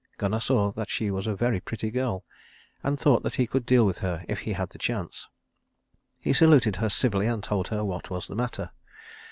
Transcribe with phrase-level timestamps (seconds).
[0.17, 2.25] Gunnar saw that she was a very pretty girl,
[2.81, 5.27] and thought that he could deal with her if he had the chance.
[6.19, 8.71] He saluted her civilly and told her what was the matter.